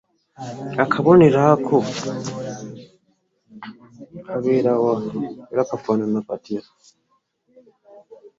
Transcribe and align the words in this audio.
Akabonero 0.83 1.39
ako 1.53 1.77
kabeera 4.27 4.71
wa, 4.83 4.93
era 5.51 5.69
kafaanana 5.69 6.19
katya? 6.27 6.61